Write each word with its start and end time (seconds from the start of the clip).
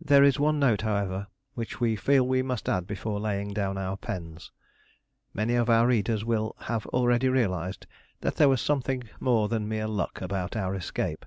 There 0.00 0.22
is 0.22 0.38
one 0.38 0.60
note, 0.60 0.82
however, 0.82 1.26
which 1.54 1.80
we 1.80 1.96
feel 1.96 2.24
we 2.28 2.42
must 2.44 2.68
add 2.68 2.86
before 2.86 3.18
laying 3.18 3.48
down 3.52 3.76
our 3.76 3.96
pens. 3.96 4.52
Many 5.34 5.54
of 5.56 5.68
our 5.68 5.88
readers 5.88 6.24
will 6.24 6.54
have 6.60 6.86
already 6.86 7.28
realised 7.28 7.88
that 8.20 8.36
there 8.36 8.48
was 8.48 8.60
something 8.60 9.02
more 9.18 9.48
than 9.48 9.66
mere 9.68 9.88
luck 9.88 10.20
about 10.22 10.54
our 10.54 10.76
escape. 10.76 11.26